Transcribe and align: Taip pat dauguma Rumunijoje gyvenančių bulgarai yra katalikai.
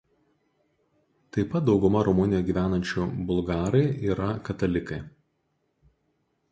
Taip 1.37 1.51
pat 1.55 1.67
dauguma 1.67 2.01
Rumunijoje 2.07 2.47
gyvenančių 2.49 3.05
bulgarai 3.29 3.85
yra 4.15 4.33
katalikai. 4.51 5.01